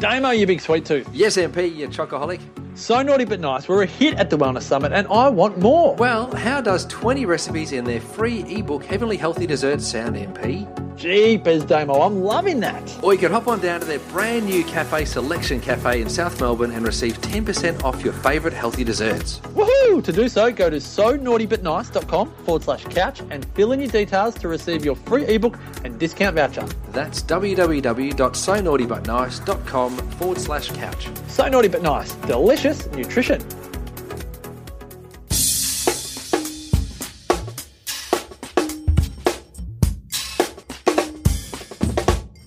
[0.00, 1.08] Damo, you big sweet tooth.
[1.12, 2.40] Yes, MP, you chocoholic.
[2.74, 3.68] So naughty but nice.
[3.68, 5.94] We're a hit at the Wellness Summit, and I want more.
[5.96, 10.66] Well, how does 20 recipes in their free ebook Heavenly Healthy Desserts sound, MP?
[11.02, 12.80] Jeepers, Damo, I'm loving that.
[13.02, 16.40] Or you can hop on down to their brand new cafe, Selection Cafe in South
[16.40, 19.40] Melbourne, and receive 10% off your favourite healthy desserts.
[19.56, 20.04] Woohoo!
[20.04, 23.80] To do so, go to so naughty but naughtybutnice.com forward slash couch and fill in
[23.80, 26.68] your details to receive your free ebook and discount voucher.
[26.92, 31.08] That's www.sonaughtybutnice.com forward slash couch.
[31.26, 32.14] So naughty but nice.
[32.14, 33.42] Delicious nutrition.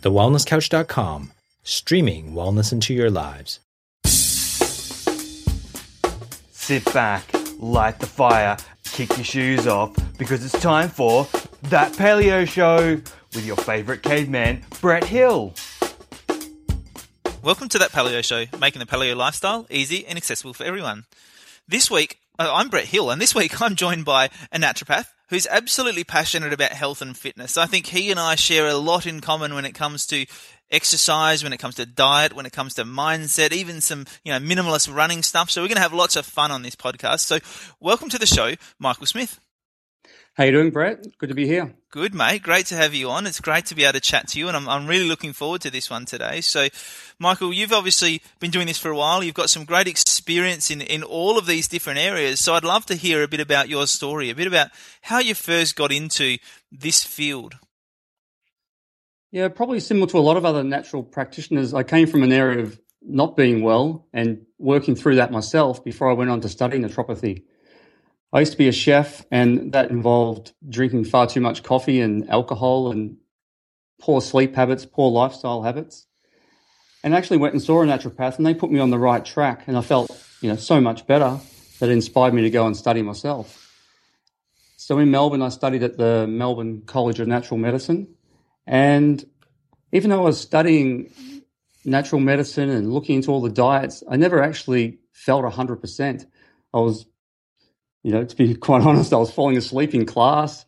[0.06, 1.32] TheWellnessCouch.com,
[1.64, 3.60] streaming wellness into your lives.
[6.52, 7.24] Sit back,
[7.58, 11.28] light the fire, kick your shoes off, because it's time for
[11.64, 13.02] That Paleo Show
[13.34, 15.56] with your favourite caveman, Brett Hill.
[17.42, 21.06] Welcome to that Paleo Show, making the paleo lifestyle easy and accessible for everyone.
[21.68, 25.48] This week, uh, I'm Brett Hill, and this week I'm joined by a naturopath who's
[25.48, 27.58] absolutely passionate about health and fitness.
[27.58, 30.26] I think he and I share a lot in common when it comes to
[30.72, 34.40] exercise, when it comes to diet, when it comes to mindset, even some, you know,
[34.40, 35.50] minimalist running stuff.
[35.50, 37.22] So we're going to have lots of fun on this podcast.
[37.22, 37.40] So
[37.80, 39.40] welcome to the show, Michael Smith.
[40.36, 41.18] How you doing, Brett?
[41.18, 41.74] Good to be here.
[41.92, 42.44] Good, mate.
[42.44, 43.26] Great to have you on.
[43.26, 45.62] It's great to be able to chat to you, and I'm, I'm really looking forward
[45.62, 46.42] to this one today.
[46.42, 46.68] So,
[47.18, 49.24] Michael, you've obviously been doing this for a while.
[49.24, 52.42] You've got some great experience in, in all of these different areas.
[52.42, 54.72] So, I'd love to hear a bit about your story, a bit about
[55.04, 56.38] how you first got into
[56.70, 57.56] this field.
[59.32, 61.74] Yeah, probably similar to a lot of other natural practitioners.
[61.74, 66.10] I came from an area of not being well and working through that myself before
[66.10, 67.44] I went on to study naturopathy.
[68.36, 72.30] I used to be a chef, and that involved drinking far too much coffee and
[72.30, 73.16] alcohol and
[74.02, 76.06] poor sleep habits, poor lifestyle habits.
[77.02, 79.64] And actually went and saw a naturopath, and they put me on the right track,
[79.68, 80.12] and I felt,
[80.42, 81.40] you know, so much better
[81.80, 83.72] that it inspired me to go and study myself.
[84.76, 88.16] So in Melbourne, I studied at the Melbourne College of Natural Medicine,
[88.68, 89.26] and
[89.94, 91.10] even though I was studying
[91.86, 96.26] natural medicine and looking into all the diets, I never actually felt 100%.
[96.74, 97.06] I was
[98.06, 100.64] you know, to be quite honest, I was falling asleep in class,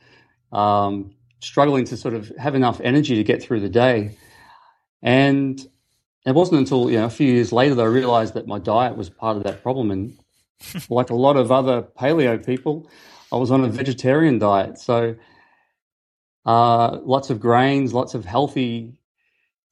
[0.51, 4.17] um, struggling to sort of have enough energy to get through the day.
[5.03, 5.59] And
[6.25, 8.97] it wasn't until, you know, a few years later that I realized that my diet
[8.97, 9.91] was part of that problem.
[9.91, 10.17] And
[10.89, 12.89] like a lot of other paleo people,
[13.31, 14.79] I was on a vegetarian diet.
[14.79, 15.15] So
[16.43, 18.97] uh, lots of grains, lots of healthy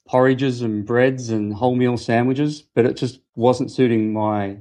[0.08, 4.58] porridges and breads and wholemeal sandwiches, but it just wasn't suiting my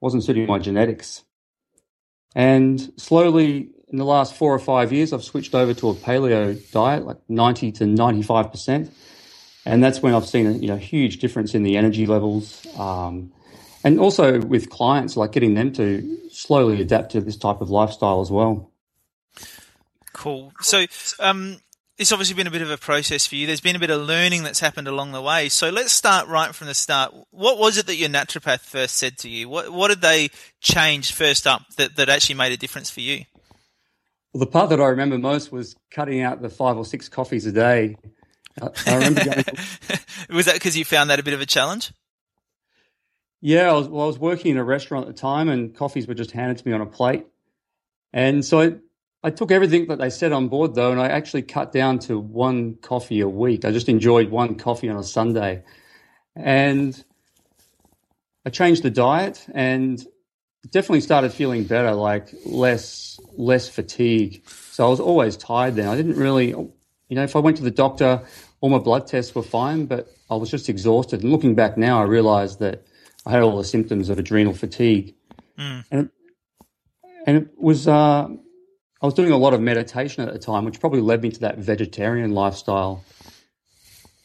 [0.00, 1.22] wasn't suiting my genetics.
[2.34, 6.70] And slowly, in the last four or five years, I've switched over to a paleo
[6.72, 8.90] diet, like 90 to 95%.
[9.66, 12.66] And that's when I've seen a you know, huge difference in the energy levels.
[12.76, 13.32] Um,
[13.82, 18.20] and also with clients, like getting them to slowly adapt to this type of lifestyle
[18.20, 18.70] as well.
[20.12, 20.52] Cool.
[20.60, 20.86] So,
[21.20, 21.58] um,
[21.96, 23.46] it's obviously been a bit of a process for you.
[23.46, 25.48] There's been a bit of learning that's happened along the way.
[25.48, 27.14] So let's start right from the start.
[27.30, 29.48] What was it that your naturopath first said to you?
[29.48, 33.24] What what did they change first up that, that actually made a difference for you?
[34.32, 37.46] Well, the part that I remember most was cutting out the five or six coffees
[37.46, 37.96] a day.
[38.60, 39.44] I, remember going,
[40.30, 41.92] was that because you found that a bit of a challenge?
[43.40, 46.06] Yeah, I was, well, I was working in a restaurant at the time, and coffees
[46.06, 47.26] were just handed to me on a plate.
[48.12, 48.74] And so I,
[49.24, 52.18] I took everything that they said on board though, and I actually cut down to
[52.18, 53.64] one coffee a week.
[53.64, 55.64] I just enjoyed one coffee on a Sunday.
[56.36, 57.02] And
[58.44, 59.98] I changed the diet and
[60.70, 64.46] definitely started feeling better, like less less fatigue.
[64.46, 65.88] So I was always tired then.
[65.88, 68.22] I didn't really you know, if I went to the doctor,
[68.60, 71.22] all my blood tests were fine, but I was just exhausted.
[71.22, 72.86] And looking back now, I realized that
[73.24, 75.14] I had all the symptoms of adrenal fatigue.
[75.58, 75.84] Mm.
[75.90, 76.10] And, it,
[77.26, 78.28] and it was uh,
[79.04, 81.40] I was doing a lot of meditation at the time, which probably led me to
[81.40, 83.04] that vegetarian lifestyle.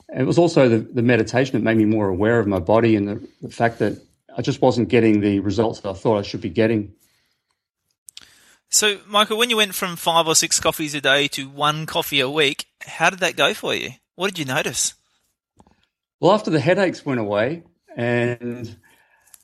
[0.08, 3.06] it was also the, the meditation that made me more aware of my body and
[3.06, 4.02] the, the fact that
[4.38, 6.94] I just wasn't getting the results that I thought I should be getting.
[8.70, 12.22] So, Michael, when you went from five or six coffees a day to one coffee
[12.22, 13.90] a week, how did that go for you?
[14.16, 14.94] What did you notice?
[16.22, 17.64] Well, after the headaches went away,
[17.98, 18.78] and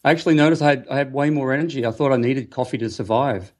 [0.01, 1.85] I actually noticed I had, I had way more energy.
[1.85, 3.51] I thought I needed coffee to survive.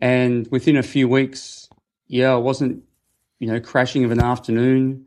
[0.00, 1.68] And within a few weeks,
[2.06, 2.84] yeah, I wasn't,
[3.38, 5.06] you know, crashing of an afternoon.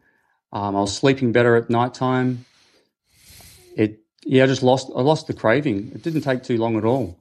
[0.51, 2.45] Um, I was sleeping better at night time.
[3.75, 5.91] It, yeah, I just lost, I lost the craving.
[5.95, 7.20] It didn't take too long at all.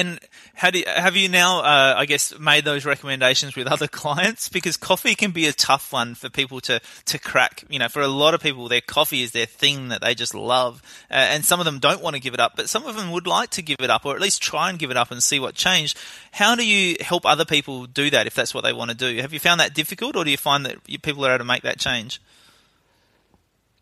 [0.00, 0.18] And
[0.54, 4.48] how do you, have you now, uh, I guess, made those recommendations with other clients?
[4.48, 7.64] Because coffee can be a tough one for people to, to crack.
[7.68, 10.34] You know, for a lot of people, their coffee is their thing that they just
[10.34, 10.82] love.
[11.10, 13.10] Uh, and some of them don't want to give it up, but some of them
[13.10, 15.22] would like to give it up or at least try and give it up and
[15.22, 15.98] see what changed.
[16.32, 19.20] How do you help other people do that if that's what they want to do?
[19.20, 21.62] Have you found that difficult or do you find that people are able to make
[21.64, 22.22] that change?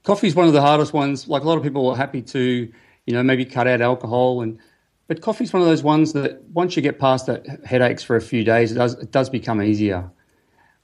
[0.02, 1.28] Coffee is one of the hardest ones.
[1.28, 2.72] Like a lot of people are happy to,
[3.06, 4.58] you know, maybe cut out alcohol and
[5.08, 8.20] but coffee's one of those ones that once you get past that headaches for a
[8.20, 10.10] few days, it does it does become easier.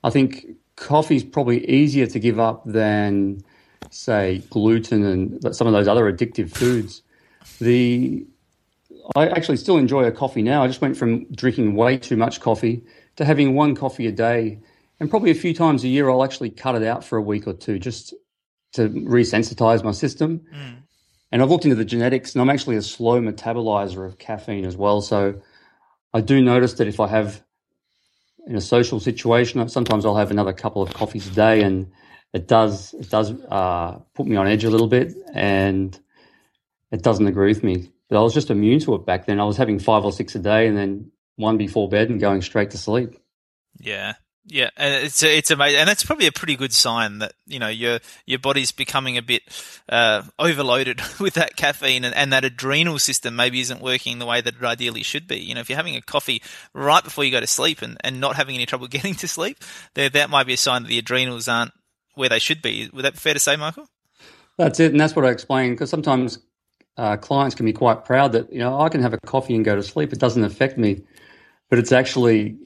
[0.02, 3.44] I think coffee's probably easier to give up than
[3.90, 7.02] say gluten and some of those other addictive foods.
[7.60, 8.26] The
[9.14, 10.64] I actually still enjoy a coffee now.
[10.64, 12.82] I just went from drinking way too much coffee
[13.16, 14.60] to having one coffee a day.
[15.00, 17.46] And probably a few times a year, I'll actually cut it out for a week
[17.46, 18.14] or two just
[18.72, 20.40] to resensitize my system.
[20.54, 20.83] Mm.
[21.34, 24.76] And I've looked into the genetics, and I'm actually a slow metabolizer of caffeine as
[24.76, 25.00] well.
[25.00, 25.42] So
[26.12, 27.42] I do notice that if I have
[28.46, 31.90] in a social situation, sometimes I'll have another couple of coffees a day, and
[32.32, 35.98] it does it does uh, put me on edge a little bit, and
[36.92, 37.90] it doesn't agree with me.
[38.08, 39.40] But I was just immune to it back then.
[39.40, 42.42] I was having five or six a day, and then one before bed, and going
[42.42, 43.16] straight to sleep.
[43.80, 44.12] Yeah,
[44.46, 47.68] yeah, and it's it's amazing, and that's probably a pretty good sign that you know
[47.68, 49.42] your your body's becoming a bit
[49.88, 54.42] uh, overloaded with that caffeine, and, and that adrenal system maybe isn't working the way
[54.42, 55.38] that it ideally should be.
[55.38, 56.42] You know, if you're having a coffee
[56.74, 59.58] right before you go to sleep and, and not having any trouble getting to sleep,
[59.94, 61.72] there that might be a sign that the adrenals aren't
[62.14, 62.90] where they should be.
[62.92, 63.88] Would that be fair to say, Michael?
[64.58, 66.38] That's it, and that's what I explain because sometimes
[66.98, 69.64] uh, clients can be quite proud that you know I can have a coffee and
[69.64, 71.02] go to sleep; it doesn't affect me,
[71.70, 72.58] but it's actually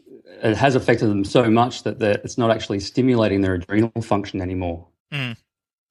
[0.43, 4.87] it has affected them so much that it's not actually stimulating their adrenal function anymore.
[5.13, 5.37] Mm.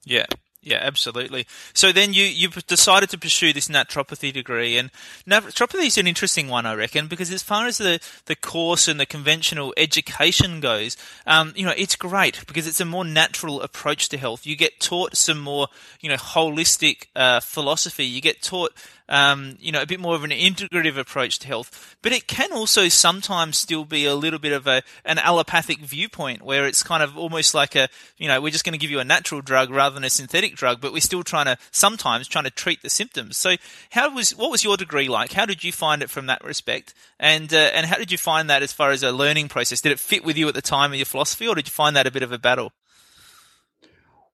[0.05, 0.25] Yeah,
[0.67, 1.47] yeah, absolutely.
[1.73, 4.91] So then you you've decided to pursue this naturopathy degree, and
[5.25, 8.99] naturopathy is an interesting one, I reckon, because as far as the, the course and
[8.99, 14.09] the conventional education goes, um, you know, it's great because it's a more natural approach
[14.09, 14.45] to health.
[14.45, 15.67] You get taught some more,
[16.01, 18.05] you know, holistic uh, philosophy.
[18.05, 18.73] You get taught
[19.09, 21.95] um, you know, a bit more of an integrative approach to health.
[22.01, 26.41] But it can also sometimes still be a little bit of a an allopathic viewpoint
[26.41, 27.87] where it's kind of almost like a,
[28.17, 30.55] you know, we're just going to give you a natural drug rather than a synthetic
[30.55, 33.37] drug, but we're still trying to sometimes trying to treat the symptoms.
[33.37, 33.55] So,
[33.91, 35.33] how was what was your degree like?
[35.33, 36.93] How did you find it from that respect?
[37.19, 39.81] And uh, and how did you find that as far as a learning process?
[39.81, 41.95] Did it fit with you at the time of your philosophy, or did you find
[41.95, 42.71] that a bit of a battle?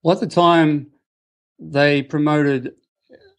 [0.01, 0.87] Well, at the time,
[1.59, 2.73] they promoted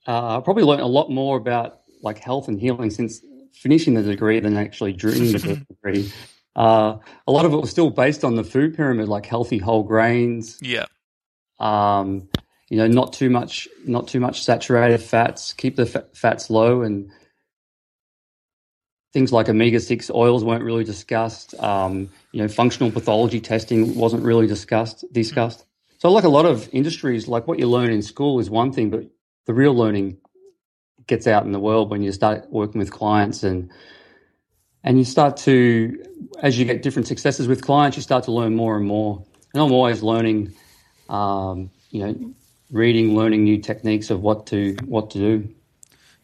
[0.07, 3.21] uh, I probably learned a lot more about like health and healing since
[3.53, 6.13] finishing the degree than actually during the degree.
[6.57, 9.83] Uh, a lot of it was still based on the food pyramid, like healthy whole
[9.83, 10.59] grains.
[10.61, 10.87] Yeah.
[11.59, 12.29] Um,
[12.69, 15.53] you know, not too much, not too much saturated fats.
[15.53, 17.11] Keep the f- fats low, and
[19.13, 21.55] things like omega six oils weren't really discussed.
[21.63, 25.05] Um, you know, functional pathology testing wasn't really discussed.
[25.13, 25.65] Discussed.
[25.99, 28.91] So, like a lot of industries, like what you learn in school is one thing,
[28.91, 29.05] but
[29.47, 30.19] the real learning
[31.07, 33.71] gets out in the world when you start working with clients and
[34.83, 36.03] and you start to
[36.43, 39.23] as you get different successes with clients you start to learn more and more.
[39.53, 40.55] And i'm always learning
[41.09, 42.35] um, you know
[42.71, 45.55] reading learning new techniques of what to what to do.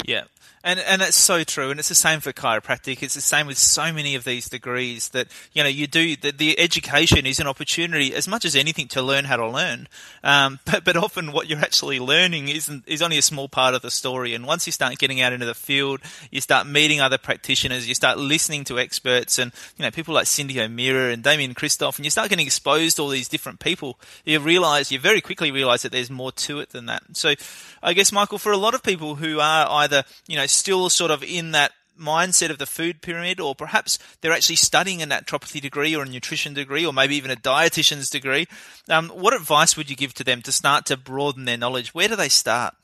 [0.05, 0.25] Yeah
[0.63, 3.03] and and that's so true, and it's the same for chiropractic.
[3.03, 6.17] It's the same with so many of these degrees that you know you do.
[6.17, 9.89] The, the education is an opportunity as much as anything to learn how to learn.
[10.23, 13.81] Um, but but often what you're actually learning isn't is only a small part of
[13.81, 14.35] the story.
[14.35, 17.95] And once you start getting out into the field, you start meeting other practitioners, you
[17.95, 22.05] start listening to experts, and you know people like Cyndi O'Meara and Damian Kristof, and
[22.05, 23.99] you start getting exposed to all these different people.
[24.27, 27.03] You realize you very quickly realize that there's more to it than that.
[27.15, 27.35] So
[27.83, 31.11] I guess Michael, for a lot of people who are either you know still sort
[31.11, 35.61] of in that mindset of the food pyramid, or perhaps they're actually studying a naturopathy
[35.61, 38.47] degree or a nutrition degree, or maybe even a dietitian's degree.
[38.89, 41.93] Um, what advice would you give to them to start to broaden their knowledge?
[41.93, 42.75] Where do they start?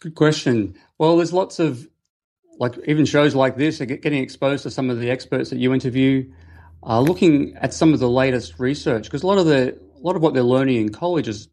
[0.00, 0.76] Good question.
[0.98, 1.88] Well, there's lots of
[2.58, 5.72] like even shows like this are getting exposed to some of the experts that you
[5.72, 6.30] interview,
[6.82, 10.14] uh, looking at some of the latest research because a lot of the a lot
[10.14, 11.48] of what they're learning in college is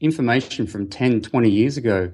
[0.00, 2.12] information from 10, 20 years ago.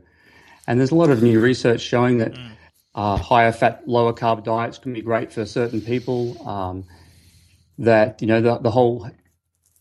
[0.67, 2.51] And there's a lot of new research showing that mm.
[2.95, 6.49] uh, higher fat, lower carb diets can be great for certain people.
[6.49, 6.85] Um,
[7.79, 9.11] that, you know, the, the whole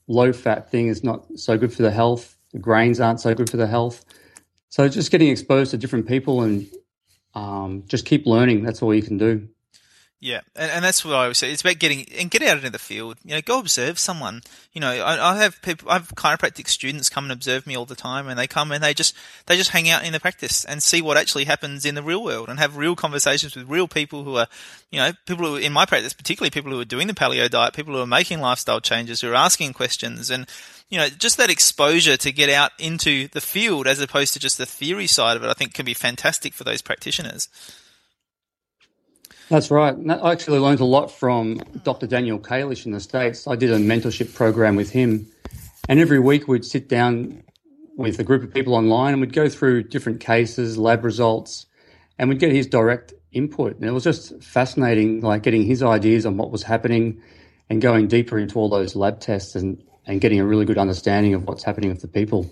[0.07, 2.37] low fat thing is not so good for the health.
[2.51, 4.03] The grains aren't so good for the health.
[4.69, 6.67] So just getting exposed to different people and
[7.35, 8.63] um, just keep learning.
[8.63, 9.47] That's all you can do.
[10.23, 11.51] Yeah, and, and that's what I always say.
[11.51, 13.17] It's about getting and get out into the field.
[13.25, 14.41] You know, go observe someone.
[14.71, 17.85] You know, I, I have people, I have chiropractic students come and observe me all
[17.85, 19.13] the time, and they come and they just
[19.47, 22.23] they just hang out in the practice and see what actually happens in the real
[22.23, 24.47] world and have real conversations with real people who are,
[24.91, 27.73] you know, people who in my practice, particularly people who are doing the paleo diet,
[27.73, 30.47] people who are making lifestyle changes, who are asking questions, and
[30.87, 34.57] you know, just that exposure to get out into the field as opposed to just
[34.57, 37.49] the theory side of it, I think can be fantastic for those practitioners.
[39.49, 39.95] That's right.
[40.09, 42.07] I actually learned a lot from Dr.
[42.07, 43.47] Daniel Kalish in the States.
[43.47, 45.27] I did a mentorship program with him,
[45.89, 47.43] and every week we'd sit down
[47.95, 51.67] with a group of people online and we'd go through different cases, lab results,
[52.17, 53.75] and we'd get his direct input.
[53.75, 57.21] And it was just fascinating, like getting his ideas on what was happening
[57.69, 61.33] and going deeper into all those lab tests and, and getting a really good understanding
[61.33, 62.49] of what's happening with the people.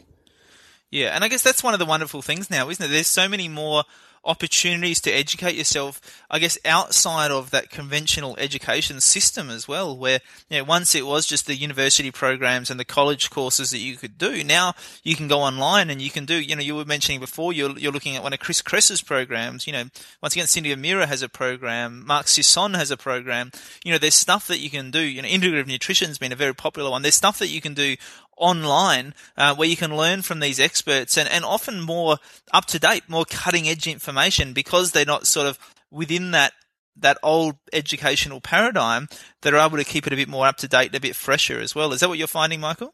[0.90, 2.90] Yeah, and I guess that's one of the wonderful things now, isn't it?
[2.90, 3.84] There's so many more
[4.24, 6.00] opportunities to educate yourself,
[6.30, 11.06] I guess, outside of that conventional education system as well, where, you know, once it
[11.06, 14.44] was just the university programs and the college courses that you could do.
[14.44, 14.74] Now
[15.04, 17.78] you can go online and you can do, you know, you were mentioning before, you're,
[17.78, 19.86] you're looking at one of Chris Kresser's programs, you know,
[20.22, 23.52] once again, Cyndi O'Meara has a program, Mark Sisson has a program,
[23.84, 26.54] you know, there's stuff that you can do, you know, integrative nutrition's been a very
[26.54, 27.02] popular one.
[27.02, 27.96] There's stuff that you can do
[28.42, 32.18] online uh, where you can learn from these experts and, and often more
[32.54, 35.58] up to date, more cutting edge information because they're not sort of
[35.90, 36.52] within that
[36.98, 39.08] that old educational paradigm.
[39.42, 41.16] that are able to keep it a bit more up to date and a bit
[41.16, 41.94] fresher as well.
[41.94, 42.94] Is that what you're finding, Michael?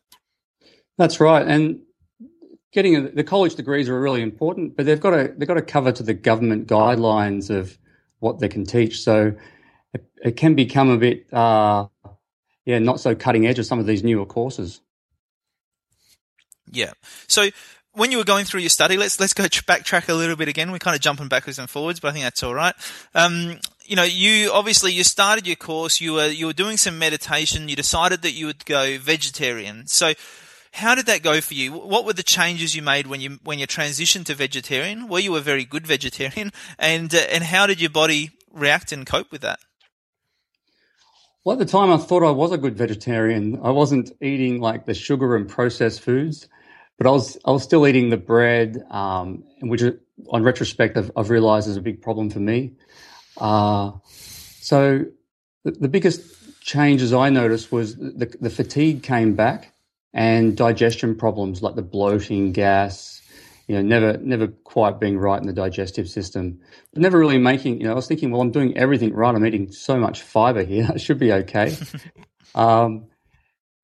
[0.98, 1.82] That's right, and
[2.72, 5.62] getting a, the college degrees are really important, but they've got to they've got to
[5.62, 7.78] cover to the government guidelines of
[8.20, 9.02] what they can teach.
[9.02, 9.34] So
[9.94, 11.88] it, it can become a bit, uh,
[12.66, 14.82] yeah, not so cutting edge as some of these newer courses.
[16.72, 16.94] Yeah.
[17.28, 17.50] So
[17.98, 20.72] when you were going through your study, let's let's go backtrack a little bit again.
[20.72, 22.76] We're kind of jumping backwards and forwards, but I think that's all right.
[23.16, 26.00] Um, you know, you obviously you started your course.
[26.00, 27.70] You were you were doing some meditation.
[27.70, 29.88] You decided that you would go vegetarian.
[29.88, 30.14] So,
[30.74, 31.72] how did that go for you?
[31.74, 35.08] What were the changes you made when you when you transitioned to vegetarian?
[35.08, 36.52] Were you a very good vegetarian?
[36.78, 39.60] And uh, and how did your body react and cope with that?
[41.44, 43.60] Well, at the time, I thought I was a good vegetarian.
[43.64, 46.48] I wasn't eating like the sugar and processed foods
[46.98, 49.84] but I was I was still eating the bread, um, which
[50.30, 52.74] on retrospect I've, I've, realized is a big problem for me.
[53.38, 53.92] Uh,
[54.60, 55.06] so
[55.64, 56.22] the, the, biggest
[56.62, 59.74] changes I noticed was the, the fatigue came back
[60.12, 63.22] and digestion problems like the bloating, gas,
[63.68, 66.60] you know, never never quite being right in the digestive system,
[66.94, 67.80] but never really making.
[67.80, 69.36] You know, I was thinking, well, I'm doing everything right.
[69.36, 70.90] I'm eating so much fiber here.
[70.94, 71.78] I should be okay.
[72.56, 73.06] um,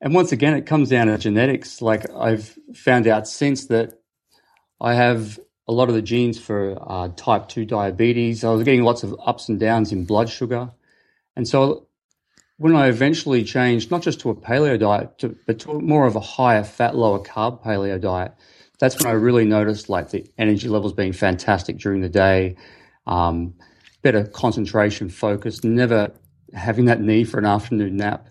[0.04, 1.82] and once again, it comes down to genetics.
[1.82, 4.02] Like I've found out since that
[4.82, 8.44] I have a lot of the genes for uh, type 2 diabetes.
[8.44, 10.72] I was getting lots of ups and downs in blood sugar.
[11.38, 11.88] And so
[12.58, 16.18] when I eventually changed, not just to a paleo diet, to, but to more of
[16.18, 18.34] a higher fat, lower carb paleo diet,
[18.80, 22.58] that's when I really noticed like the energy levels being fantastic during the day,
[23.08, 23.54] um,
[24.02, 26.12] better concentration, focus, never
[26.54, 28.28] having that need for an afternoon nap.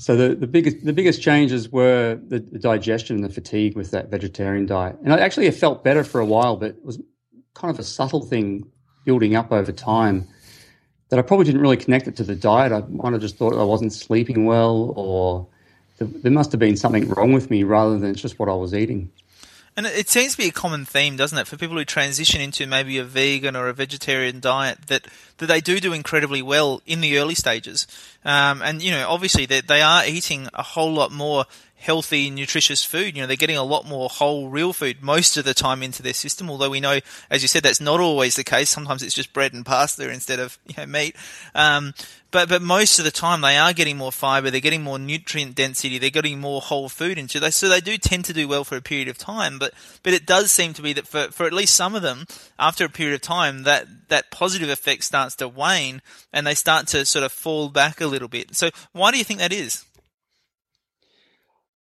[0.00, 3.90] So the, the biggest the biggest changes were the, the, digestion and the fatigue with
[3.90, 4.96] that vegetarian diet.
[5.04, 6.98] And I actually it felt better for a while, but it was
[7.52, 8.64] kind of a subtle thing
[9.04, 10.26] building up over time
[11.10, 12.72] that I probably didn't really connect it to the diet.
[12.72, 15.46] I might have just thought I wasn't sleeping well or
[15.98, 18.72] there must have been something wrong with me rather than it's just what I was
[18.72, 19.12] eating.
[19.80, 22.66] And it seems to be a common theme, doesn't it, for people who transition into
[22.66, 25.06] maybe a vegan or a vegetarian diet that,
[25.38, 27.86] that they do do incredibly well in the early stages.
[28.22, 31.46] Um, and, you know, obviously they, they are eating a whole lot more
[31.76, 33.16] healthy, nutritious food.
[33.16, 36.02] You know, they're getting a lot more whole, real food most of the time into
[36.02, 36.50] their system.
[36.50, 36.98] Although we know,
[37.30, 38.68] as you said, that's not always the case.
[38.68, 41.16] Sometimes it's just bread and pasta instead of you know meat.
[41.54, 41.94] Um,
[42.30, 44.50] but but most of the time they are getting more fiber.
[44.50, 45.98] They're getting more nutrient density.
[45.98, 47.50] They're getting more whole food into they.
[47.50, 49.58] So they do tend to do well for a period of time.
[49.58, 52.26] But but it does seem to be that for for at least some of them,
[52.58, 56.86] after a period of time, that that positive effect starts to wane and they start
[56.88, 58.54] to sort of fall back a little bit.
[58.54, 59.84] So why do you think that is?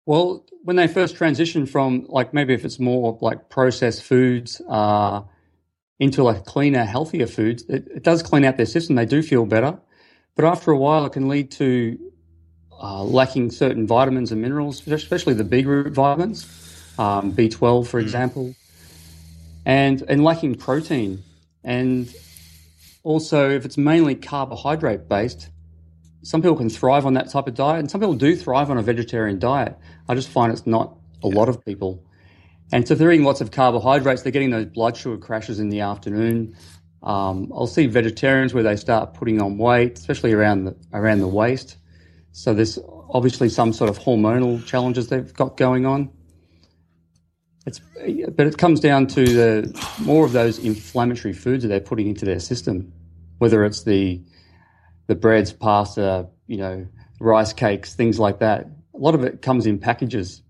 [0.08, 5.22] Well, when they first transition from like maybe if it's more like processed foods uh,
[6.00, 8.96] into like cleaner, healthier foods, it, it, does clean out their system.
[8.96, 9.78] They do feel better,
[10.38, 12.00] but after a while, it can lead to
[12.72, 16.46] uh, lacking certain vitamins and minerals, especially the B group vitamins,
[17.00, 18.06] um, B12, for hmm.
[18.06, 18.56] example,
[19.66, 21.24] and and lacking protein.
[21.64, 22.14] And
[23.04, 25.50] also, if it's mainly carbohydrate based,
[26.22, 28.78] some people can thrive on that type of diet, and some people do thrive on
[28.78, 29.76] a vegetarian diet.
[30.08, 32.04] I just find it's not a lot of people.
[32.72, 35.70] And so if they're eating lots of carbohydrates, they're getting those blood sugar crashes in
[35.70, 36.56] the afternoon.
[37.04, 41.28] Um, I'll see vegetarians where they start putting on weight, especially around the around the
[41.28, 41.78] waist.
[42.32, 46.10] So there's obviously some sort of hormonal challenges they've got going on.
[47.66, 47.80] It's,
[48.36, 52.26] but it comes down to the more of those inflammatory foods that they're putting into
[52.26, 52.94] their system,
[53.38, 54.22] whether it's the
[55.08, 56.88] the breads, pasta, you know,
[57.20, 58.68] rice cakes, things like that.
[58.94, 60.42] A lot of it comes in packages.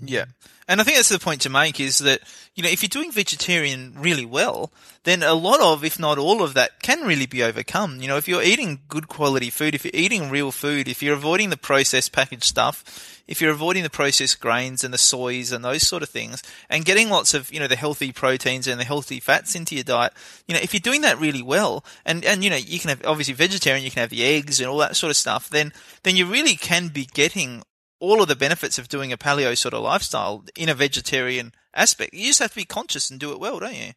[0.00, 0.24] Yeah.
[0.68, 2.20] And I think that's the point to make is that,
[2.58, 4.72] you know, if you're doing vegetarian really well,
[5.04, 8.00] then a lot of, if not all of that can really be overcome.
[8.00, 11.14] You know, if you're eating good quality food, if you're eating real food, if you're
[11.14, 15.64] avoiding the processed packaged stuff, if you're avoiding the processed grains and the soys and
[15.64, 18.84] those sort of things and getting lots of, you know, the healthy proteins and the
[18.84, 20.12] healthy fats into your diet,
[20.48, 23.06] you know, if you're doing that really well and, and, you know, you can have
[23.06, 25.72] obviously vegetarian, you can have the eggs and all that sort of stuff, then,
[26.02, 27.62] then you really can be getting
[28.00, 32.14] all of the benefits of doing a paleo sort of lifestyle in a vegetarian aspect.
[32.14, 33.92] You just have to be conscious and do it well, don't you?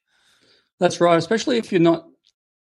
[0.80, 1.18] That's right.
[1.18, 2.08] Especially if you're not,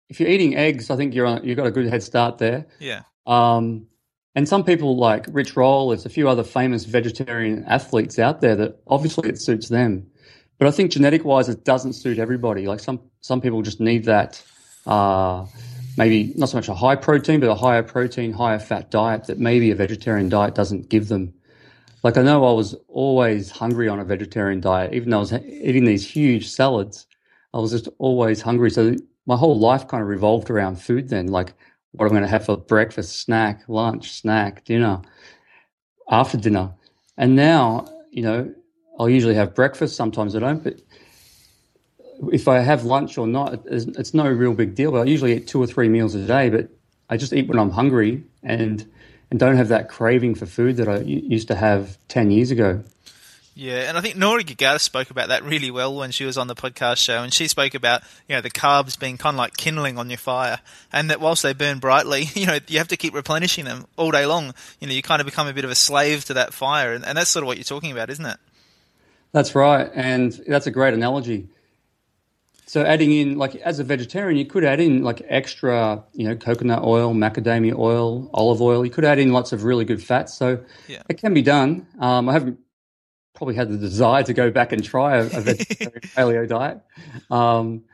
[0.09, 2.67] if you're eating eggs, I think you're on, you've got a good head start there.
[2.79, 3.03] Yeah.
[3.27, 3.87] Um,
[4.35, 8.55] and some people like Rich Roll, there's a few other famous vegetarian athletes out there
[8.55, 10.07] that obviously it suits them.
[10.57, 12.67] But I think genetic wise, it doesn't suit everybody.
[12.67, 14.41] Like some, some people just need that,
[14.85, 15.45] uh,
[15.99, 19.37] maybe not so much a high protein, but a higher protein, higher fat diet that
[19.37, 21.33] maybe a vegetarian diet doesn't give them.
[22.03, 25.33] Like I know I was always hungry on a vegetarian diet, even though I was
[25.33, 27.05] eating these huge salads.
[27.53, 28.71] I was just always hungry.
[28.71, 31.53] So my whole life kind of revolved around food then, like
[31.91, 35.01] what I'm going to have for breakfast, snack, lunch, snack, dinner,
[36.09, 36.71] after dinner.
[37.17, 38.55] And now, you know,
[38.97, 39.97] I'll usually have breakfast.
[39.97, 40.79] Sometimes I don't, but
[42.31, 44.91] if I have lunch or not, it's, no real big deal.
[44.91, 46.69] But I usually eat two or three meals a day, but
[47.09, 48.85] I just eat when I'm hungry and
[49.31, 52.83] and don't have that craving for food that I used to have ten years ago.
[53.55, 56.47] Yeah, and I think Nora Gedgaudas spoke about that really well when she was on
[56.47, 59.57] the podcast show, and she spoke about you know the carbs being kind of like
[59.57, 60.59] kindling on your fire,
[60.93, 64.11] and that whilst they burn brightly, you know you have to keep replenishing them all
[64.11, 64.53] day long.
[64.79, 67.05] You know you kind of become a bit of a slave to that fire, and,
[67.05, 68.37] and that's sort of what you're talking about, isn't it?
[69.31, 71.47] That's right, and that's a great analogy.
[72.69, 76.35] So adding in, like as a vegetarian, you could add in like extra, you know,
[76.35, 78.85] coconut oil, macadamia oil, olive oil.
[78.85, 80.35] You could add in lots of really good fats.
[80.35, 81.01] So yeah.
[81.09, 81.87] it can be done.
[81.97, 82.59] Um, I haven't
[83.33, 86.79] probably had the desire to go back and try a, a vegetarian paleo diet,
[87.31, 87.85] um,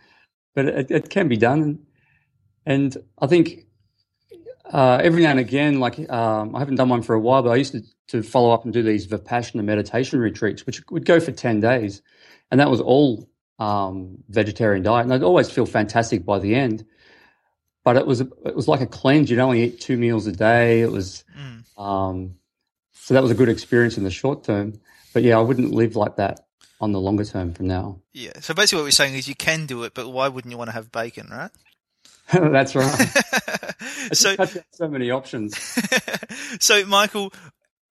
[0.54, 1.80] but it, it, can be done.
[2.66, 3.68] And I think
[4.74, 7.52] uh, every now and again, like um, I haven't done one for a while, but
[7.52, 11.22] I used to, to follow up and do these vipassana meditation retreats, which would go
[11.22, 12.02] for ten days,
[12.52, 16.86] and that was all um, vegetarian diet, and I'd always feel fantastic by the end.
[17.84, 19.30] But it was it was like a cleanse.
[19.30, 20.82] You'd only eat two meals a day.
[20.82, 21.82] It was mm.
[21.82, 22.36] um,
[22.94, 24.74] so that was a good experience in the short term.
[25.14, 26.48] But yeah, I wouldn't live like that
[26.82, 28.02] on the longer term from now.
[28.14, 28.32] Yeah.
[28.40, 30.70] So basically, what we're saying is you can do it, but why wouldn't you want
[30.70, 31.52] to have bacon, right?
[32.34, 33.10] That's right.
[34.14, 34.36] so
[34.72, 35.56] so many options.
[36.60, 37.32] so Michael,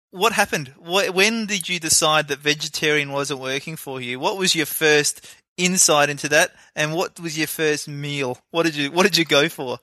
[0.09, 0.73] what happened?
[0.79, 4.19] When did you decide that vegetarian wasn't working for you?
[4.19, 8.37] What was your first insight into that, and what was your first meal?
[8.51, 9.79] What did you What did you go for?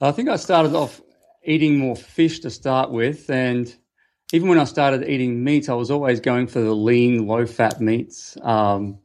[0.00, 1.00] I think I started off
[1.44, 3.74] eating more fish to start with, and
[4.32, 7.80] even when I started eating meat, I was always going for the lean, low fat
[7.80, 8.36] meats.
[8.42, 8.98] Um,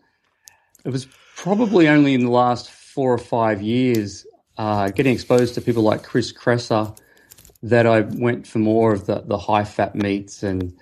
[0.84, 4.26] it was probably only in the last four or five years,
[4.58, 6.98] uh, getting exposed to people like Chris Kresser,
[7.64, 10.44] that I went for more of the, the high fat meats.
[10.44, 10.78] And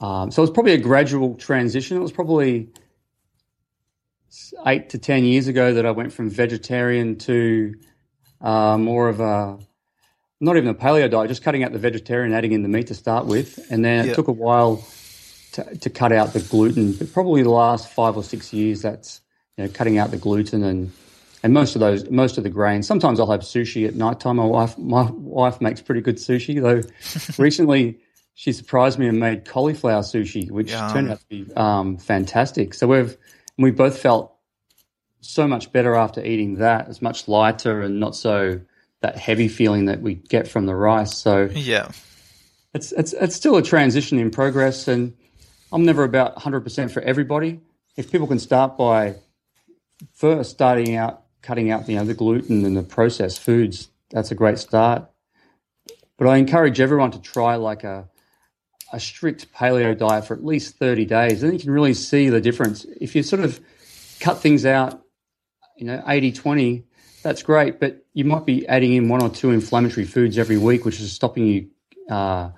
[0.00, 1.96] um, so it was probably a gradual transition.
[1.98, 2.70] It was probably
[4.66, 7.74] eight to 10 years ago that I went from vegetarian to
[8.40, 9.58] uh, more of a,
[10.40, 12.94] not even a paleo diet, just cutting out the vegetarian, adding in the meat to
[12.94, 13.58] start with.
[13.70, 14.84] And then it took a while
[15.52, 19.20] to, to cut out the gluten, but probably the last five or six years, that's,
[19.56, 20.92] you know, cutting out the gluten and,
[21.42, 22.86] and most of those, most of the grains.
[22.86, 24.36] Sometimes I'll have sushi at night time.
[24.36, 26.82] My wife, my wife makes pretty good sushi, though.
[27.42, 27.98] recently,
[28.34, 30.92] she surprised me and made cauliflower sushi, which Yum.
[30.92, 32.74] turned out to be um, fantastic.
[32.74, 33.16] So we've
[33.58, 34.34] we both felt
[35.20, 36.88] so much better after eating that.
[36.88, 38.60] It's much lighter and not so
[39.00, 41.16] that heavy feeling that we get from the rice.
[41.16, 41.90] So yeah,
[42.72, 45.14] it's it's it's still a transition in progress, and
[45.72, 47.60] I'm never about 100 percent for everybody.
[47.96, 49.16] If people can start by
[50.14, 54.34] first starting out cutting out you know the gluten and the processed foods, that's a
[54.34, 55.10] great start.
[56.16, 58.08] But I encourage everyone to try like a
[58.92, 61.40] a strict paleo diet for at least 30 days.
[61.40, 62.86] Then you can really see the difference.
[63.00, 63.60] If you sort of
[64.20, 65.02] cut things out,
[65.76, 66.84] you know, 80 20,
[67.22, 67.80] that's great.
[67.80, 71.12] But you might be adding in one or two inflammatory foods every week, which is
[71.12, 71.70] stopping you
[72.10, 72.50] uh,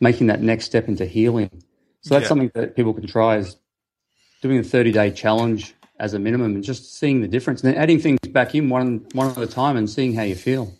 [0.00, 1.50] making that next step into healing.
[2.00, 2.28] So that's yeah.
[2.28, 3.56] something that people can try is
[4.42, 7.82] doing a 30 day challenge as a minimum and just seeing the difference and then
[7.82, 10.72] adding things back in one one at a time and seeing how you feel.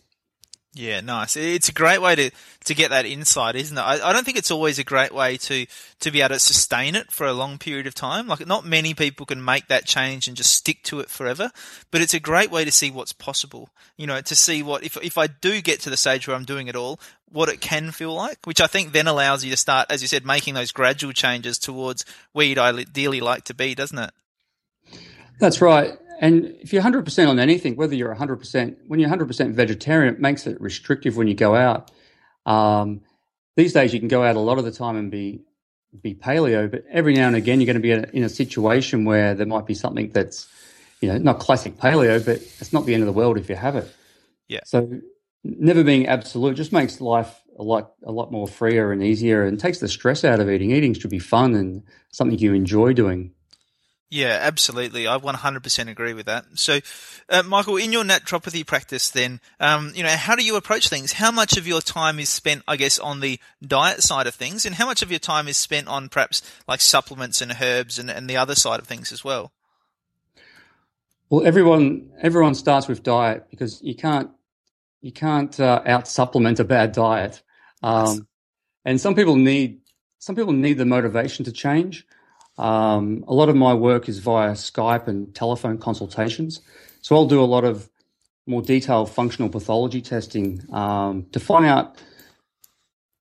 [0.75, 1.35] Yeah, nice.
[1.35, 2.31] It's a great way to,
[2.67, 3.81] to get that insight, isn't it?
[3.81, 5.67] I, I don't think it's always a great way to,
[6.01, 8.29] to be able to sustain it for a long period of time.
[8.29, 11.51] Like, not many people can make that change and just stick to it forever,
[11.91, 13.71] but it's a great way to see what's possible.
[13.97, 16.45] You know, to see what, if, if I do get to the stage where I'm
[16.45, 17.01] doing it all,
[17.31, 20.09] what it can feel like, which I think then allows you to start, as you
[20.09, 24.11] said, making those gradual changes towards where you'd ideally like to be, doesn't it?
[25.41, 25.99] That's right.
[26.21, 30.47] And if you're 100% on anything, whether you're 100%, when you're 100% vegetarian, it makes
[30.47, 31.91] it restrictive when you go out.
[32.45, 33.03] Um,
[33.57, 35.43] these days, you can go out a lot of the time and be
[36.03, 39.35] be paleo, but every now and again, you're going to be in a situation where
[39.35, 40.47] there might be something that's,
[41.01, 43.57] you know, not classic paleo, but it's not the end of the world if you
[43.57, 43.93] have it.
[44.49, 44.61] Yeah.
[44.65, 45.01] So
[45.45, 49.59] never being absolute just makes life a lot a lot more freer and easier and
[49.59, 50.71] takes the stress out of eating.
[50.71, 53.33] Eating should be fun and something you enjoy doing.
[54.11, 55.07] Yeah, absolutely.
[55.07, 56.47] I 100% agree with that.
[56.55, 56.81] So,
[57.29, 61.13] uh, Michael, in your naturopathy practice, then, um, you know, how do you approach things?
[61.13, 64.65] How much of your time is spent, I guess, on the diet side of things,
[64.65, 68.11] and how much of your time is spent on perhaps like supplements and herbs and,
[68.11, 69.53] and the other side of things as well?
[71.29, 74.31] Well, everyone everyone starts with diet because you can't
[75.03, 77.43] you can't uh, out supplement a bad diet,
[77.83, 78.27] um,
[78.87, 79.81] and some people need
[80.19, 82.07] some people need the motivation to change.
[82.59, 86.61] Um, a lot of my work is via Skype and telephone consultations.
[87.01, 87.89] So I'll do a lot of
[88.47, 92.03] more detailed functional pathology testing um, to find out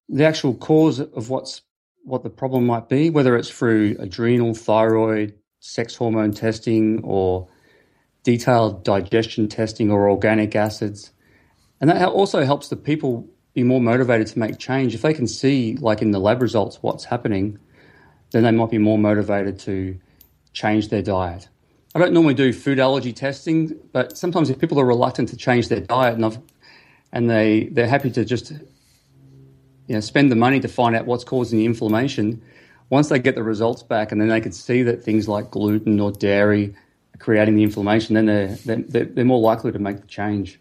[0.09, 1.61] the actual cause of what's
[2.03, 7.49] what the problem might be, whether it's through adrenal, thyroid, sex hormone testing, or
[8.23, 11.11] detailed digestion testing or organic acids.
[11.81, 14.95] And that also helps the people be more motivated to make change.
[14.95, 17.59] If they can see, like in the lab results, what's happening,
[18.31, 19.99] then they might be more motivated to
[20.53, 21.47] change their diet.
[21.95, 25.69] I don't normally do food allergy testing, but sometimes if people are reluctant to change
[25.69, 26.37] their diet and, I've,
[27.11, 31.23] and they, they're happy to just you know, spend the money to find out what's
[31.23, 32.41] causing the inflammation,
[32.89, 35.99] once they get the results back and then they can see that things like gluten
[35.99, 36.75] or dairy
[37.13, 40.59] are creating the inflammation, then they're, they're, they're more likely to make the change.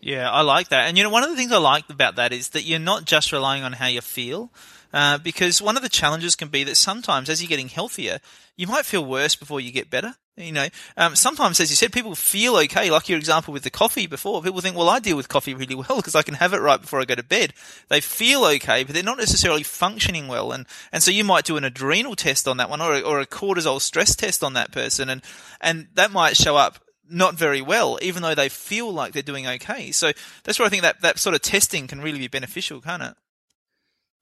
[0.00, 0.86] Yeah, I like that.
[0.86, 3.06] And you know, one of the things I like about that is that you're not
[3.06, 4.50] just relying on how you feel,
[4.94, 8.20] uh, because one of the challenges can be that sometimes as you're getting healthier,
[8.56, 10.14] you might feel worse before you get better.
[10.36, 12.92] You know, um, sometimes, as you said, people feel okay.
[12.92, 15.74] Like your example with the coffee before, people think, well, I deal with coffee really
[15.74, 17.54] well because I can have it right before I go to bed.
[17.88, 20.52] They feel okay, but they're not necessarily functioning well.
[20.52, 23.18] And, and so you might do an adrenal test on that one or a, or
[23.18, 25.10] a cortisol stress test on that person.
[25.10, 25.22] And,
[25.60, 26.78] and that might show up
[27.10, 29.90] not very well, even though they feel like they're doing okay.
[29.90, 30.12] So
[30.44, 33.14] that's where I think that, that sort of testing can really be beneficial, can't it?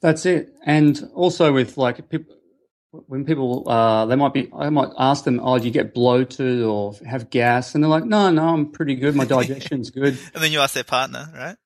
[0.03, 0.53] That's it.
[0.67, 2.35] And also with like people,
[2.91, 6.63] when people uh, they might be, I might ask them, "Oh, do you get bloated
[6.63, 9.15] or have gas?" And they're like, "No, no, I'm pretty good.
[9.15, 11.57] My digestion's good." and then you ask their partner, right?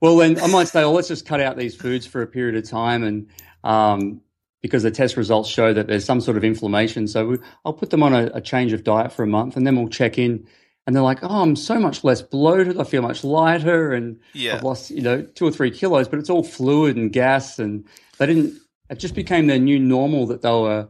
[0.00, 2.54] Well, then I might say, "Oh, let's just cut out these foods for a period
[2.54, 3.30] of time," and
[3.64, 4.20] um,
[4.60, 7.90] because the test results show that there's some sort of inflammation, so we, I'll put
[7.90, 10.46] them on a, a change of diet for a month, and then we'll check in
[10.86, 12.78] and they're like, "Oh, I'm so much less bloated.
[12.78, 14.56] I feel much lighter, and yeah.
[14.56, 17.84] I've lost, you know, two or three kilos, but it's all fluid and gas." And
[18.18, 18.60] they didn't.
[18.90, 20.88] It just became their new normal that they were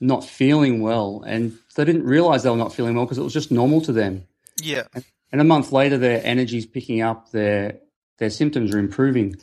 [0.00, 3.32] not feeling well, and they didn't realize they were not feeling well because it was
[3.32, 4.26] just normal to them.
[4.60, 4.82] Yeah.
[4.94, 7.30] And, and a month later, their energy's picking up.
[7.30, 7.78] Their
[8.18, 9.36] their symptoms are improving.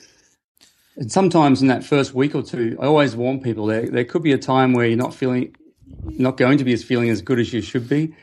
[0.95, 4.21] And sometimes in that first week or two, I always warn people there there could
[4.21, 5.55] be a time where you're not feeling,
[6.03, 8.13] not going to be as feeling as good as you should be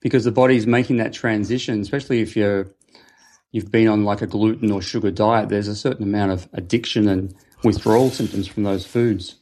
[0.00, 2.68] because the body's making that transition, especially if you're
[3.52, 7.08] you've been on like a gluten or sugar diet, there's a certain amount of addiction
[7.08, 7.34] and
[7.64, 9.39] withdrawal symptoms from those foods.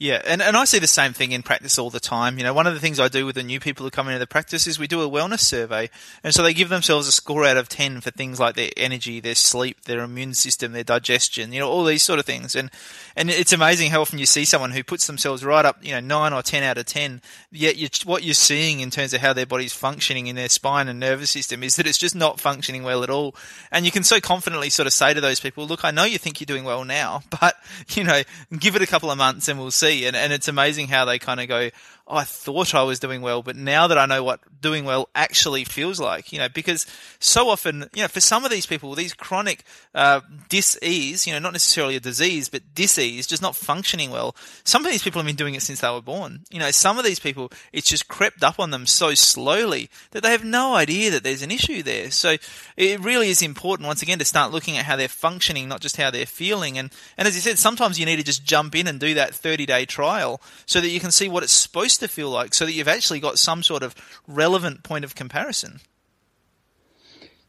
[0.00, 2.36] Yeah, and, and I see the same thing in practice all the time.
[2.36, 4.18] You know, one of the things I do with the new people who come into
[4.18, 5.88] the practice is we do a wellness survey.
[6.24, 9.20] And so they give themselves a score out of 10 for things like their energy,
[9.20, 12.56] their sleep, their immune system, their digestion, you know, all these sort of things.
[12.56, 12.72] And,
[13.14, 16.00] and it's amazing how often you see someone who puts themselves right up, you know,
[16.00, 19.32] 9 or 10 out of 10, yet you, what you're seeing in terms of how
[19.32, 22.82] their body's functioning in their spine and nervous system is that it's just not functioning
[22.82, 23.36] well at all.
[23.70, 26.18] And you can so confidently sort of say to those people, look, I know you
[26.18, 27.54] think you're doing well now, but,
[27.90, 28.22] you know,
[28.58, 31.18] give it a couple of months and we'll see And, and it's amazing how they
[31.18, 31.70] kind of go,
[32.06, 35.64] I thought I was doing well, but now that I know what doing well actually
[35.64, 36.86] feels like, you know, because
[37.18, 39.64] so often, you know, for some of these people, these chronic
[39.94, 44.36] uh, dis-ease, you know, not necessarily a disease, but dis-ease, just not functioning well.
[44.64, 46.44] Some of these people have been doing it since they were born.
[46.50, 50.22] You know, some of these people, it's just crept up on them so slowly that
[50.22, 52.10] they have no idea that there's an issue there.
[52.10, 52.36] So
[52.76, 55.96] it really is important, once again, to start looking at how they're functioning, not just
[55.96, 56.76] how they're feeling.
[56.76, 59.34] And, and as you said, sometimes you need to just jump in and do that
[59.34, 62.64] 30 day trial so that you can see what it's supposed to feel like, so
[62.66, 63.94] that you've actually got some sort of
[64.26, 65.80] relevant point of comparison.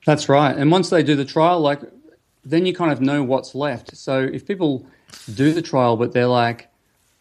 [0.06, 0.56] That's right.
[0.56, 1.82] And once they do the trial, like
[2.46, 3.98] then you kind of know what's left.
[3.98, 4.86] So if people
[5.34, 6.70] do the trial, but they're like,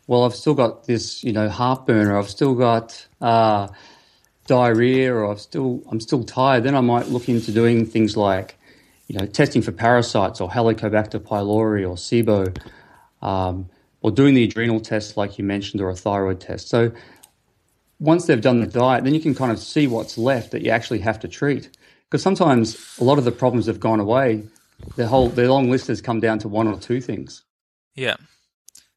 [0.06, 3.68] well, I've still got this, you know, heartburn, or I've still got uh,
[4.46, 8.58] diarrhea, or I've still I'm still tired, then I might look into doing things like,
[9.08, 12.54] you know, testing for parasites or Helicobacter pylori or SIBO,
[13.22, 13.70] um,
[14.02, 16.68] or doing the adrenal test like you mentioned, or a thyroid test.
[16.68, 16.92] So
[18.04, 20.70] once they've done the diet, then you can kind of see what's left that you
[20.70, 21.70] actually have to treat.
[22.04, 24.44] Because sometimes a lot of the problems have gone away.
[24.96, 27.42] Their whole their long list has come down to one or two things.
[27.94, 28.16] Yeah.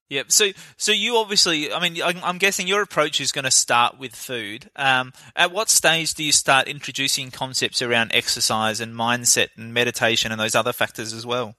[0.09, 0.23] Yeah.
[0.27, 4.15] So, so you obviously, I mean, I'm guessing your approach is going to start with
[4.15, 4.69] food.
[4.75, 10.31] Um, at what stage do you start introducing concepts around exercise and mindset and meditation
[10.31, 11.55] and those other factors as well?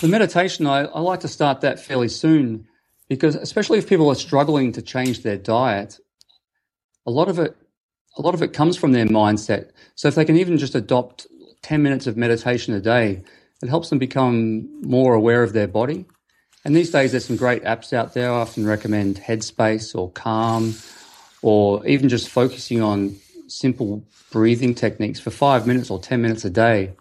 [0.00, 2.66] The meditation, I, I like to start that fairly soon
[3.14, 5.98] because, especially if people are struggling to change their diet,
[7.06, 7.56] a lot of it,
[8.16, 9.70] a lot of it comes from their mindset.
[9.94, 11.26] So, if they can even just adopt
[11.62, 13.22] 10 minutes of meditation a day,
[13.62, 16.04] it helps them become more aware of their body.
[16.64, 18.30] And these days, there's some great apps out there.
[18.30, 20.74] I often recommend Headspace or Calm,
[21.42, 23.16] or even just focusing on
[23.48, 26.92] simple breathing techniques for five minutes or 10 minutes a day.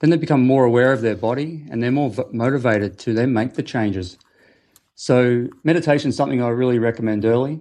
[0.00, 3.54] Then they become more aware of their body and they're more motivated to then make
[3.54, 4.18] the changes.
[4.94, 7.60] So, meditation is something I really recommend early,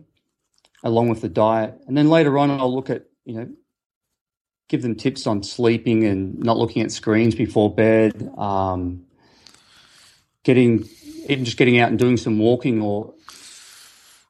[0.84, 1.80] along with the diet.
[1.88, 3.50] And then later on, I'll look at, you know,
[4.68, 9.06] give them tips on sleeping and not looking at screens before bed, um,
[10.44, 10.88] getting
[11.28, 13.14] even just getting out and doing some walking or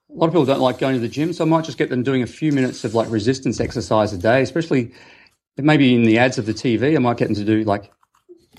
[0.10, 1.90] a lot of people don't like going to the gym, so I might just get
[1.90, 4.94] them doing a few minutes of like resistance exercise a day, especially
[5.58, 6.96] maybe in the ads of the TV.
[6.96, 7.92] I might get them to do like,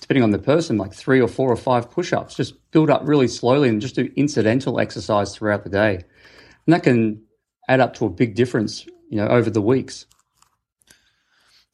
[0.02, 3.02] depending on the person, like three or four or five push ups, just build up
[3.04, 5.94] really slowly and just do incidental exercise throughout the day.
[5.94, 7.22] And that can
[7.68, 10.06] add up to a big difference, you know, over the weeks.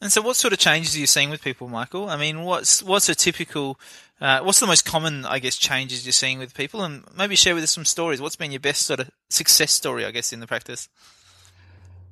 [0.01, 2.09] And so, what sort of changes are you seeing with people, Michael?
[2.09, 3.81] I mean, what's what's a typical,
[4.21, 7.55] uh, what's the most common, I guess, changes you're seeing with people, and maybe share
[7.55, 8.21] with us some stories.
[8.21, 10.89] What's been your best sort of success story, I guess, in the practice?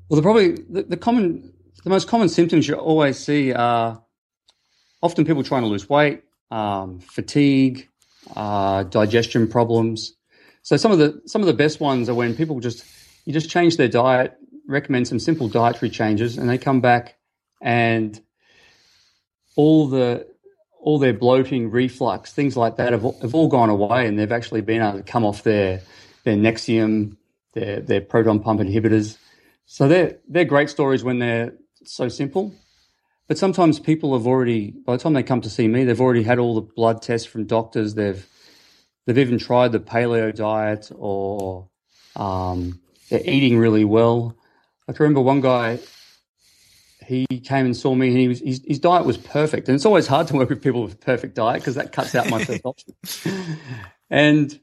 [0.09, 1.53] Well, the probably the, the common,
[1.85, 4.03] the most common symptoms you always see are
[5.03, 7.89] often people trying to lose weight, um, fatigue,
[8.35, 10.15] uh, digestion problems.
[10.63, 12.85] So some of the some of the best ones are when people just
[13.25, 17.17] you just change their diet, recommend some simple dietary changes, and they come back
[17.63, 18.21] and
[19.57, 20.27] all the
[20.81, 24.61] all their bloating, reflux, things like that have, have all gone away, and they've actually
[24.61, 25.81] been able to come off their
[26.25, 27.17] their Nexium,
[27.55, 29.19] their their proton pump inhibitors.
[29.67, 31.55] So they're they're great stories when they're
[31.85, 32.55] so simple.
[33.29, 36.23] But sometimes people have already, by the time they come to see me, they've already
[36.23, 37.95] had all the blood tests from doctors.
[37.95, 38.25] They've
[39.07, 41.69] they've even tried the paleo diet, or
[42.15, 44.37] um, they're eating really well.
[44.89, 45.81] I can remember one guy
[47.07, 49.69] he came and saw me, and he was his, his, diet was perfect.
[49.69, 52.29] And it's always hard to work with people with perfect diet because that cuts out
[52.29, 52.95] my first option.
[54.11, 54.61] And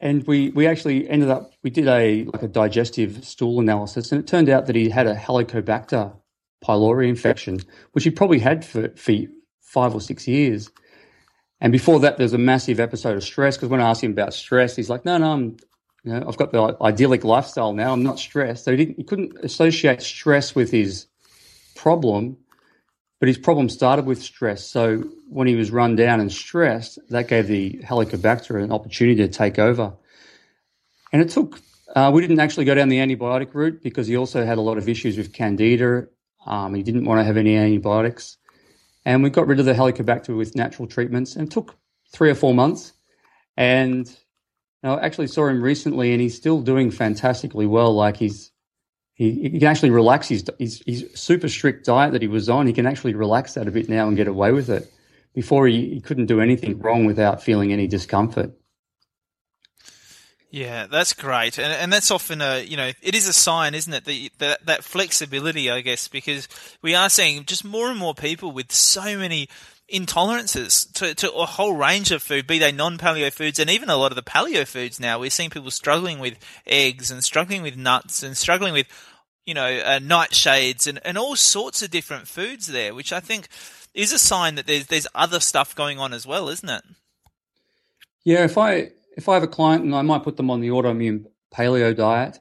[0.00, 4.20] and we we actually ended up we did a like a digestive stool analysis, and
[4.20, 6.19] it turned out that he had a Helicobacter
[6.64, 7.60] pylori infection,
[7.92, 9.12] which he probably had for, for
[9.60, 10.70] five or six years.
[11.60, 14.32] And before that, there's a massive episode of stress because when I asked him about
[14.32, 15.56] stress, he's like, "No, no, I'm
[16.04, 17.92] you know, I've got the idyllic lifestyle now.
[17.92, 18.64] I'm not stressed.
[18.64, 21.06] So he, didn't, he couldn't associate stress with his
[21.76, 22.38] problem,
[23.18, 24.66] but his problem started with stress.
[24.66, 29.28] So when he was run down and stressed, that gave the Helicobacter an opportunity to
[29.28, 29.92] take over.
[31.12, 31.60] And it took,
[31.94, 34.78] uh, we didn't actually go down the antibiotic route because he also had a lot
[34.78, 36.08] of issues with candida.
[36.46, 38.38] Um, he didn't want to have any antibiotics.
[39.04, 41.76] And we got rid of the Helicobacter with natural treatments and took
[42.12, 42.92] three or four months.
[43.56, 44.10] And
[44.82, 47.94] now, I actually saw him recently, and he's still doing fantastically well.
[47.94, 48.50] Like he's
[49.14, 52.66] he, he can actually relax his, his his super strict diet that he was on.
[52.66, 54.90] He can actually relax that a bit now and get away with it.
[55.34, 58.52] Before he, he couldn't do anything wrong without feeling any discomfort.
[60.50, 63.92] Yeah, that's great, and and that's often a you know it is a sign, isn't
[63.92, 64.04] it?
[64.04, 66.48] That that, that flexibility, I guess, because
[66.82, 69.48] we are seeing just more and more people with so many
[69.92, 73.96] intolerances to, to a whole range of food, be they non-paleo foods and even a
[73.96, 75.18] lot of the paleo foods now.
[75.18, 78.86] We're seeing people struggling with eggs and struggling with nuts and struggling with,
[79.44, 83.48] you know, uh, nightshades and, and all sorts of different foods there, which I think
[83.94, 86.82] is a sign that there's there's other stuff going on as well, isn't it?
[88.22, 90.68] Yeah, if I if I have a client and I might put them on the
[90.68, 92.38] autoimmune paleo diet,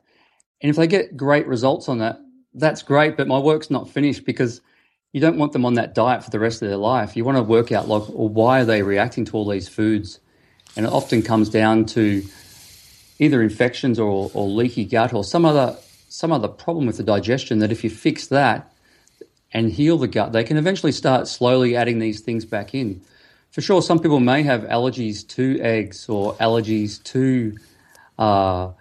[0.61, 2.19] and if they get great results on that,
[2.53, 3.17] that's great.
[3.17, 4.61] But my work's not finished because
[5.11, 7.15] you don't want them on that diet for the rest of their life.
[7.15, 10.19] You want to work out like, well, why are they reacting to all these foods?
[10.75, 12.23] And it often comes down to
[13.17, 15.77] either infections or, or leaky gut or some other
[16.11, 18.73] some other problem with the digestion that if you fix that
[19.51, 22.99] and heal the gut, they can eventually start slowly adding these things back in.
[23.51, 27.57] For sure, some people may have allergies to eggs or allergies to
[28.17, 28.71] uh,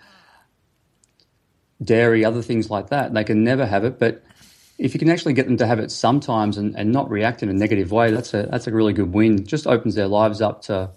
[1.83, 3.15] dairy, other things like that.
[3.15, 4.23] They can never have it, but
[4.79, 7.49] if you can actually get them to have it sometimes and, and not react in
[7.49, 9.45] a negative way, that's a that's a really good win.
[9.45, 10.91] Just opens their lives up to,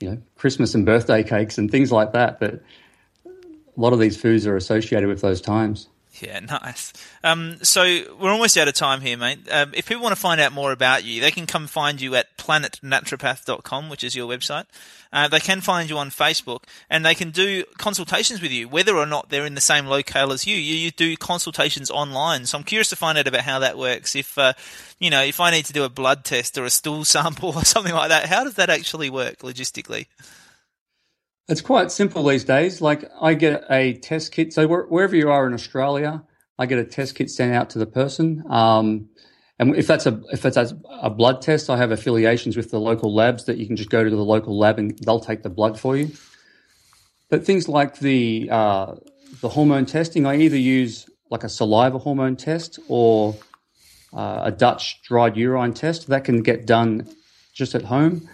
[0.00, 2.38] you know, Christmas and birthday cakes and things like that.
[2.38, 2.62] But
[3.26, 5.88] a lot of these foods are associated with those times.
[6.20, 6.92] Yeah, nice.
[7.22, 7.82] Um, so
[8.18, 9.40] we're almost out of time here, mate.
[9.50, 12.14] Um, if people want to find out more about you, they can come find you
[12.14, 14.64] at planetnaturopath.com, which is your website.
[15.12, 18.94] Uh, they can find you on Facebook, and they can do consultations with you, whether
[18.94, 20.56] or not they're in the same locale as you.
[20.56, 22.44] You, you do consultations online.
[22.46, 24.14] So I'm curious to find out about how that works.
[24.14, 24.52] If uh,
[24.98, 27.64] you know, if I need to do a blood test or a stool sample or
[27.64, 30.06] something like that, how does that actually work logistically?
[31.48, 32.80] It's quite simple these days.
[32.82, 34.52] Like I get a test kit.
[34.52, 36.22] So wherever you are in Australia,
[36.58, 38.44] I get a test kit sent out to the person.
[38.50, 39.08] Um,
[39.58, 43.14] and if that's a if it's a blood test, I have affiliations with the local
[43.14, 45.80] labs that you can just go to the local lab and they'll take the blood
[45.80, 46.12] for you.
[47.30, 48.94] But things like the uh,
[49.40, 53.36] the hormone testing, I either use like a saliva hormone test or
[54.12, 56.08] uh, a Dutch dried urine test.
[56.08, 57.08] That can get done
[57.52, 58.28] just at home,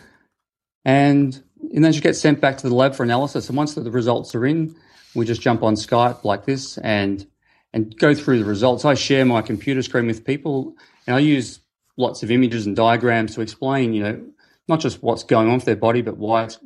[0.85, 1.43] and
[1.75, 3.49] and then she gets sent back to the lab for analysis.
[3.49, 4.75] And once the results are in,
[5.15, 7.27] we just jump on Skype like this and
[7.73, 8.85] and go through the results.
[8.85, 11.59] I share my computer screen with people, and I use
[11.97, 14.25] lots of images and diagrams to explain, you know,
[14.69, 16.59] not just what's going on with their body, but why it's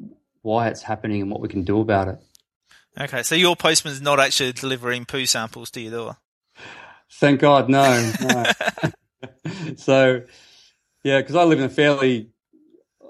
[0.43, 2.19] why it's happening and what we can do about it.
[3.01, 6.17] Okay, so your postman's not actually delivering poo samples to your door.
[7.11, 8.13] Thank God, no.
[8.21, 8.45] no.
[9.77, 10.23] so,
[11.03, 12.31] yeah, because I live in a fairly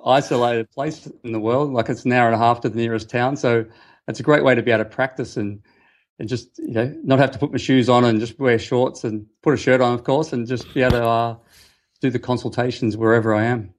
[0.08, 1.72] isolated place in the world.
[1.72, 3.36] Like it's an hour and a half to the nearest town.
[3.36, 3.66] So
[4.08, 5.62] it's a great way to be able to practice and,
[6.18, 9.04] and just, you know, not have to put my shoes on and just wear shorts
[9.04, 11.36] and put a shirt on, of course, and just be able to uh,
[12.00, 13.74] do the consultations wherever I am.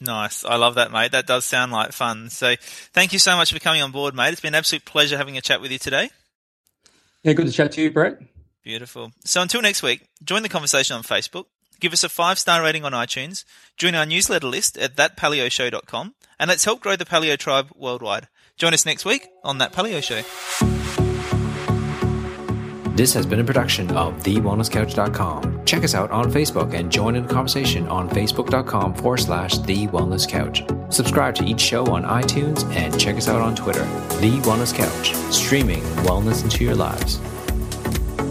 [0.00, 0.44] Nice.
[0.44, 1.12] I love that, mate.
[1.12, 2.28] That does sound like fun.
[2.28, 2.54] So
[2.92, 4.32] thank you so much for coming on board, mate.
[4.32, 6.10] It's been an absolute pleasure having a chat with you today.
[7.22, 8.18] Yeah, good to chat to you, Brett.
[8.64, 9.12] Beautiful.
[9.24, 11.46] So until next week, join the conversation on Facebook
[11.82, 13.44] Give us a five star rating on iTunes,
[13.76, 18.28] join our newsletter list at thatpaleoshow.com, and let's help grow the paleo tribe worldwide.
[18.56, 20.22] Join us next week on That Paleo Show.
[22.94, 25.64] This has been a production of TheWellnessCouch.com.
[25.64, 29.88] Check us out on Facebook and join in the conversation on Facebook.com forward slash The
[29.88, 30.62] Wellness Couch.
[30.94, 33.84] Subscribe to each show on iTunes and check us out on Twitter.
[34.20, 37.18] The Wellness Couch, streaming wellness into your lives.